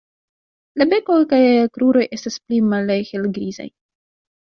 La 0.81 0.87
beko 0.93 1.17
kaj 1.35 1.43
kruroj 1.77 2.07
estas 2.19 2.41
pli 2.43 2.65
malhelgrizaj. 2.73 3.73